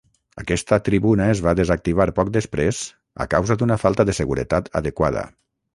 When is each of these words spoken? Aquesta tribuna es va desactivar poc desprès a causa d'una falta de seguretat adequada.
Aquesta 0.43 0.79
tribuna 0.87 1.27
es 1.33 1.41
va 1.47 1.53
desactivar 1.59 2.09
poc 2.21 2.33
desprès 2.39 2.81
a 3.27 3.29
causa 3.35 3.61
d'una 3.61 3.79
falta 3.87 4.09
de 4.11 4.19
seguretat 4.23 4.75
adequada. 4.83 5.31